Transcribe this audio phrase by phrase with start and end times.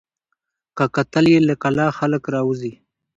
[0.77, 2.73] که کتل یې له کلا خلک راوزي